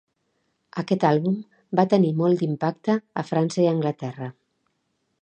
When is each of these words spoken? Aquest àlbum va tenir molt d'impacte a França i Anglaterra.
Aquest 0.81 1.05
àlbum 1.09 1.35
va 1.81 1.87
tenir 1.93 2.11
molt 2.23 2.41
d'impacte 2.41 2.99
a 3.25 3.29
França 3.31 3.67
i 3.69 3.71
Anglaterra. 3.77 4.33